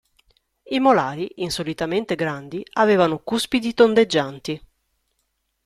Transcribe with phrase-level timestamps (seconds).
[0.63, 4.59] I molari, insolitamente grandi, avevano cuspidi tondeggianti.